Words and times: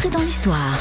Entrez 0.00 0.16
dans 0.16 0.24
l'histoire. 0.24 0.78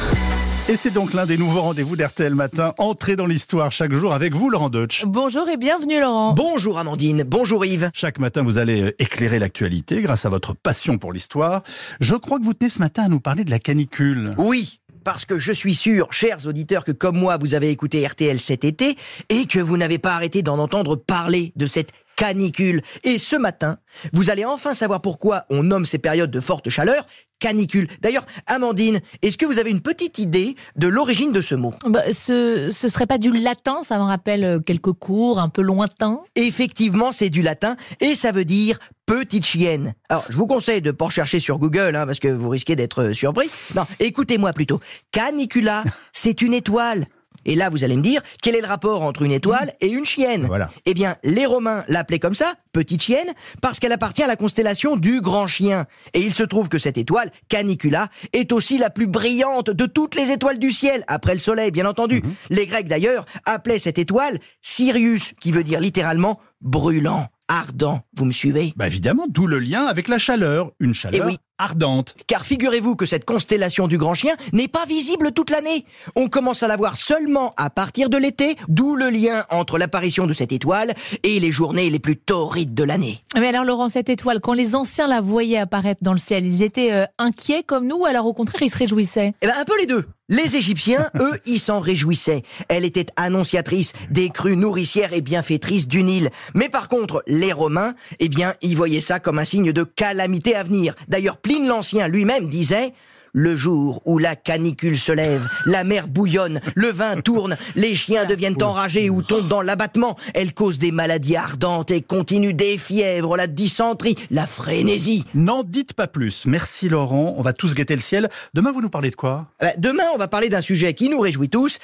Et 0.69 0.77
c'est 0.77 0.91
donc 0.91 1.13
l'un 1.13 1.25
des 1.25 1.37
nouveaux 1.37 1.59
rendez-vous 1.59 1.97
d'RTL 1.97 2.33
Matin. 2.35 2.73
Entrez 2.77 3.17
dans 3.17 3.25
l'histoire 3.25 3.69
chaque 3.69 3.91
jour 3.91 4.13
avec 4.13 4.33
vous, 4.33 4.49
Laurent 4.49 4.69
Deutsch. 4.69 5.03
Bonjour 5.05 5.49
et 5.49 5.57
bienvenue 5.57 5.99
Laurent. 5.99 6.31
Bonjour 6.31 6.79
Amandine, 6.79 7.23
bonjour 7.27 7.65
Yves. 7.65 7.89
Chaque 7.93 8.17
matin, 8.17 8.43
vous 8.43 8.57
allez 8.57 8.81
euh, 8.81 8.95
éclairer 8.97 9.37
l'actualité 9.37 9.99
grâce 9.99 10.23
à 10.23 10.29
votre 10.29 10.55
passion 10.55 10.97
pour 10.97 11.11
l'histoire. 11.11 11.63
Je 11.99 12.15
crois 12.15 12.39
que 12.39 12.45
vous 12.45 12.53
tenez 12.53 12.69
ce 12.69 12.79
matin 12.79 13.03
à 13.03 13.07
nous 13.09 13.19
parler 13.19 13.43
de 13.43 13.49
la 13.49 13.59
canicule. 13.59 14.35
Oui, 14.37 14.79
parce 15.03 15.25
que 15.25 15.37
je 15.37 15.51
suis 15.51 15.75
sûr, 15.75 16.07
chers 16.13 16.45
auditeurs, 16.45 16.85
que 16.85 16.93
comme 16.93 17.17
moi, 17.17 17.35
vous 17.35 17.55
avez 17.55 17.71
écouté 17.71 18.07
RTL 18.07 18.39
cet 18.39 18.63
été 18.63 18.95
et 19.27 19.47
que 19.47 19.59
vous 19.59 19.75
n'avez 19.75 19.97
pas 19.97 20.13
arrêté 20.13 20.43
d'en 20.43 20.59
entendre 20.59 20.95
parler 20.95 21.51
de 21.57 21.67
cette 21.67 21.91
canicule. 22.19 22.81
Et 23.05 23.17
ce 23.17 23.37
matin, 23.37 23.77
vous 24.11 24.29
allez 24.29 24.43
enfin 24.43 24.73
savoir 24.73 25.01
pourquoi 25.01 25.45
on 25.49 25.63
nomme 25.63 25.85
ces 25.85 25.99
périodes 25.99 26.31
de 26.31 26.41
forte 26.41 26.69
chaleur 26.69 27.05
canicule. 27.39 27.87
D'ailleurs, 28.01 28.25
Amandine, 28.47 28.99
est-ce 29.21 29.37
que 29.37 29.45
vous 29.45 29.59
avez 29.59 29.69
une 29.69 29.79
petite 29.79 30.19
idée 30.19 30.57
de 30.75 30.87
l'origine 30.87 31.31
de 31.31 31.39
ce 31.39 31.55
mot? 31.55 31.73
Bah, 31.85 32.11
ce, 32.11 32.69
ce 32.69 32.87
serait 32.89 33.07
pas 33.07 33.17
du 33.17 33.31
latin, 33.31 33.81
ça 33.81 33.97
me 33.97 34.03
rappelle 34.03 34.43
euh, 34.43 34.59
quelques 34.59 34.91
cours 34.91 35.39
un 35.39 35.47
peu 35.47 35.61
lointains. 35.61 36.19
Effectivement, 36.35 37.13
c'est 37.13 37.29
du 37.29 37.41
latin 37.41 37.77
et 38.01 38.15
ça 38.15 38.33
veut 38.33 38.43
dire 38.43 38.79
petite 39.05 39.45
chienne. 39.45 39.93
Alors, 40.09 40.25
je 40.27 40.35
vous 40.35 40.47
conseille 40.47 40.81
de 40.81 40.91
pas 40.91 41.05
rechercher 41.05 41.39
sur 41.39 41.57
Google, 41.57 41.95
hein, 41.95 42.05
parce 42.05 42.19
que 42.19 42.27
vous 42.27 42.49
risquez 42.49 42.75
d'être 42.75 43.03
euh, 43.03 43.13
surpris. 43.13 43.49
Non, 43.73 43.83
écoutez-moi 44.01 44.51
plutôt. 44.51 44.81
Canicula, 45.11 45.85
c'est 46.11 46.41
une 46.41 46.53
étoile. 46.53 47.07
Et 47.49 47.55
là, 47.55 47.69
vous 47.71 47.83
allez 47.83 47.97
me 47.97 48.03
dire, 48.03 48.21
quel 48.43 48.55
est 48.55 48.61
le 48.61 48.67
rapport 48.67 49.01
entre 49.01 49.23
une 49.23 49.31
étoile 49.31 49.73
et 49.81 49.87
une 49.87 50.05
chienne 50.05 50.45
Voilà. 50.45 50.69
Eh 50.85 50.93
bien, 50.93 51.15
les 51.23 51.47
Romains 51.47 51.83
l'appelaient 51.87 52.19
comme 52.19 52.35
ça, 52.35 52.53
petite 52.73 53.01
chienne, 53.01 53.33
parce 53.59 53.79
qu'elle 53.79 53.91
appartient 53.91 54.21
à 54.21 54.27
la 54.27 54.35
constellation 54.35 54.97
du 54.97 55.19
grand 55.19 55.47
chien. 55.47 55.87
Et 56.13 56.21
il 56.21 56.35
se 56.35 56.43
trouve 56.43 56.69
que 56.69 56.77
cette 56.77 56.99
étoile, 56.99 57.31
Canicula, 57.49 58.09
est 58.33 58.51
aussi 58.51 58.77
la 58.77 58.91
plus 58.91 59.07
brillante 59.07 59.71
de 59.71 59.85
toutes 59.87 60.13
les 60.13 60.29
étoiles 60.29 60.59
du 60.59 60.71
ciel, 60.71 61.03
après 61.07 61.33
le 61.33 61.39
soleil, 61.39 61.71
bien 61.71 61.87
entendu. 61.87 62.21
Les 62.51 62.67
Grecs, 62.67 62.87
d'ailleurs, 62.87 63.25
appelaient 63.45 63.79
cette 63.79 63.97
étoile 63.97 64.37
Sirius, 64.61 65.33
qui 65.41 65.51
veut 65.51 65.63
dire 65.63 65.79
littéralement 65.79 66.39
brûlant, 66.61 67.29
ardent. 67.47 68.01
Vous 68.15 68.25
me 68.25 68.31
suivez? 68.31 68.73
Bah 68.75 68.85
évidemment, 68.85 69.25
d'où 69.27 69.47
le 69.47 69.57
lien 69.57 69.85
avec 69.85 70.07
la 70.07 70.19
chaleur. 70.19 70.69
Une 70.79 70.93
chaleur 70.93 71.21
Eh 71.23 71.25
oui. 71.25 71.37
Ardente. 71.59 72.15
Car 72.25 72.45
figurez-vous 72.45 72.95
que 72.95 73.05
cette 73.05 73.25
constellation 73.25 73.87
du 73.87 73.99
grand 73.99 74.15
chien 74.15 74.33
n'est 74.53 74.67
pas 74.67 74.85
visible 74.85 75.31
toute 75.31 75.51
l'année. 75.51 75.85
On 76.15 76.27
commence 76.27 76.63
à 76.63 76.67
la 76.67 76.75
voir 76.75 76.97
seulement 76.97 77.53
à 77.57 77.69
partir 77.69 78.09
de 78.09 78.17
l'été, 78.17 78.55
d'où 78.67 78.95
le 78.95 79.09
lien 79.09 79.45
entre 79.51 79.77
l'apparition 79.77 80.25
de 80.25 80.33
cette 80.33 80.51
étoile 80.51 80.93
et 81.23 81.39
les 81.39 81.51
journées 81.51 81.89
les 81.89 81.99
plus 81.99 82.17
torrides 82.17 82.73
de 82.73 82.83
l'année. 82.83 83.23
Mais 83.35 83.49
alors 83.49 83.65
Laurent, 83.65 83.89
cette 83.89 84.09
étoile, 84.09 84.39
quand 84.39 84.53
les 84.53 84.75
anciens 84.75 85.07
la 85.07 85.21
voyaient 85.21 85.57
apparaître 85.57 86.03
dans 86.03 86.13
le 86.13 86.17
ciel, 86.17 86.45
ils 86.45 86.63
étaient 86.63 86.91
euh, 86.91 87.05
inquiets 87.17 87.63
comme 87.63 87.85
nous 87.85 87.97
ou 87.97 88.05
alors 88.05 88.25
au 88.25 88.33
contraire 88.33 88.63
ils 88.63 88.69
se 88.69 88.77
réjouissaient? 88.77 89.33
Eh 89.41 89.47
ben 89.47 89.53
un 89.59 89.65
peu 89.65 89.77
les 89.79 89.85
deux. 89.85 90.05
Les 90.31 90.55
Égyptiens, 90.55 91.09
eux, 91.19 91.39
ils 91.45 91.59
s'en 91.59 91.79
réjouissaient. 91.79 92.43
Elle 92.67 92.85
était 92.85 93.07
annonciatrice 93.15 93.93
des 94.11 94.29
crues 94.29 94.55
nourricières 94.55 95.11
et 95.11 95.21
bienfaitrices 95.21 95.87
du 95.87 96.03
Nil. 96.03 96.29
Mais 96.53 96.69
par 96.69 96.87
contre, 96.87 97.23
les 97.25 97.51
Romains, 97.51 97.95
eh 98.19 98.29
bien, 98.29 98.53
ils 98.61 98.77
voyaient 98.77 98.99
ça 99.01 99.19
comme 99.19 99.39
un 99.39 99.45
signe 99.45 99.71
de 99.71 99.83
calamité 99.83 100.55
à 100.55 100.61
venir. 100.61 100.93
D'ailleurs, 101.07 101.37
Pline 101.49 101.67
l'Ancien 101.67 102.07
lui-même 102.07 102.47
disait 102.47 102.93
le 103.33 103.57
jour 103.57 104.03
où 104.05 104.19
la 104.19 104.35
canicule 104.35 104.99
se 104.99 105.11
lève, 105.11 105.49
la 105.65 105.83
mer 105.83 106.07
bouillonne, 106.07 106.61
le 106.75 106.89
vin 106.89 107.15
tourne, 107.15 107.57
les 107.75 107.95
chiens 107.95 108.25
deviennent 108.25 108.61
enragés 108.61 109.09
ou 109.09 109.23
tombent 109.23 109.47
dans 109.47 109.63
l'abattement. 109.63 110.15
Elle 110.35 110.53
cause 110.53 110.77
des 110.77 110.91
maladies 110.91 111.37
ardentes 111.37 111.89
et 111.89 112.03
continue 112.03 112.53
des 112.53 112.77
fièvres, 112.77 113.35
la 113.35 113.47
dysenterie, 113.47 114.15
la 114.29 114.45
frénésie. 114.45 115.25
N'en 115.33 115.63
dites 115.63 115.93
pas 115.93 116.05
plus. 116.05 116.45
Merci 116.45 116.87
Laurent. 116.87 117.33
On 117.35 117.41
va 117.41 117.53
tous 117.53 117.73
guetter 117.73 117.95
le 117.95 118.01
ciel. 118.03 118.29
Demain, 118.53 118.71
vous 118.71 118.83
nous 118.83 118.91
parlez 118.91 119.09
de 119.09 119.15
quoi? 119.15 119.47
Euh, 119.63 119.69
Demain, 119.79 120.05
on 120.13 120.19
va 120.19 120.27
parler 120.27 120.49
d'un 120.49 120.61
sujet 120.61 120.93
qui 120.93 121.09
nous 121.09 121.19
réjouit 121.19 121.49
tous. 121.49 121.79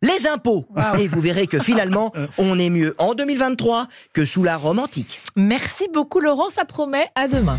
Les 0.00 0.26
impôts. 0.26 0.66
Et 0.98 1.08
vous 1.08 1.20
verrez 1.20 1.46
que 1.46 1.58
finalement, 1.58 2.10
on 2.38 2.58
est 2.58 2.70
mieux 2.70 2.94
en 2.96 3.12
2023 3.12 3.86
que 4.14 4.24
sous 4.24 4.42
la 4.44 4.56
Rome 4.56 4.78
antique. 4.78 5.20
Merci 5.36 5.88
beaucoup 5.92 6.20
Laurent, 6.20 6.48
ça 6.48 6.64
promet, 6.64 7.08
à 7.14 7.28
demain. 7.28 7.58